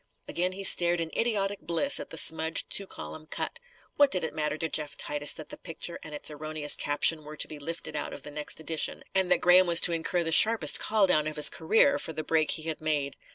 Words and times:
Again 0.27 0.53
he 0.53 0.63
stared 0.63 0.99
in 0.99 1.11
idiotic 1.15 1.59
bliss 1.59 1.99
at 1.99 2.09
the 2.09 2.17
smudged 2.17 2.71
two 2.71 2.87
column 2.87 3.27
cut. 3.27 3.59
What 3.97 4.09
did 4.09 4.23
it 4.23 4.33
matter 4.33 4.57
to 4.57 4.67
Jeff 4.67 4.97
Titus 4.97 5.31
that 5.33 5.49
the 5.49 5.57
picture 5.57 5.99
and 6.01 6.15
its 6.15 6.31
erroneous 6.31 6.75
caption 6.75 7.23
were 7.23 7.37
to 7.37 7.47
be 7.47 7.59
"lifted 7.59 7.95
out" 7.95 8.11
of 8.11 8.23
the 8.23 8.31
next 8.31 8.59
edition, 8.59 9.03
and 9.13 9.31
that 9.31 9.41
Graham 9.41 9.67
was 9.67 9.79
to 9.81 9.93
incur 9.93 10.23
the 10.23 10.31
sharpest 10.31 10.79
call 10.79 11.05
down 11.05 11.27
of 11.27 11.35
his 11.35 11.49
career, 11.49 11.99
for 11.99 12.13
the 12.13 12.23
break 12.23 12.49
he 12.49 12.63
had 12.63 12.81
made? 12.81 13.15